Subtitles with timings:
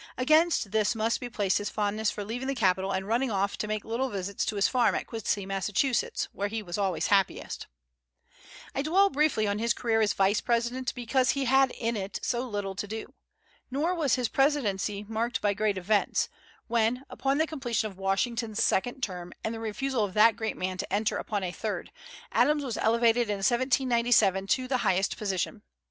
[0.17, 3.67] Against this must be placed his fondness for leaving the capital and running off to
[3.67, 7.67] make little visits to his farm at Quincy, Massachusetts, where he was always happiest.
[8.73, 12.39] I dwell briefly on his career as Vice President because he had in it so
[12.49, 13.13] little to do.
[13.69, 16.29] Nor was his presidency marked by great events,
[16.65, 20.79] when, upon the completion of Washington's second term, and the refusal of that great man
[20.79, 21.91] to enter upon a third,
[22.31, 25.61] Adams was elevated in 1797 to the highest position.